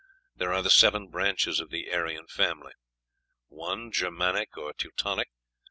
There 0.35 0.51
are 0.51 0.67
seven 0.67 1.09
branches 1.09 1.59
of 1.59 1.69
the 1.69 1.93
Aryan 1.93 2.25
family: 2.25 2.73
1. 3.49 3.91
Germanic 3.91 4.57
or 4.57 4.73
Teutonic; 4.73 5.27
2. 5.27 5.33